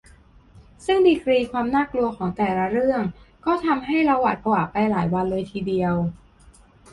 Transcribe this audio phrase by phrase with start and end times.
[0.85, 3.01] ซึ่งดีกรีความน่ากลัวของแต่ละเรื่อง
[3.45, 5.95] ก็ทำให้เราหวาดผวาไปหลายวันเลยทีเดียว